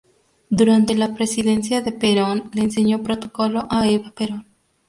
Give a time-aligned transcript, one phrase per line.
[0.49, 4.47] Durante la presidencia de Perón le enseñó protocolo a Eva Perón.